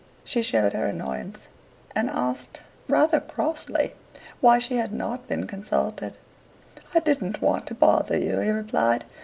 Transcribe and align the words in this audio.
She 0.23 0.41
showed 0.41 0.73
her 0.73 0.87
annoyance, 0.87 1.47
and 1.95 2.09
asked 2.09 2.61
rather 2.87 3.19
crossly 3.19 3.93
why 4.39 4.57
she 4.57 4.77
had 4.77 4.91
not 4.91 5.27
been 5.27 5.45
consulted. 5.45 6.17
"I 6.95 7.01
didn't 7.01 7.39
want 7.39 7.67
to 7.67 7.75
bother 7.75 8.17
you," 8.17 8.39
he 8.39 8.49
replied. 8.49 9.03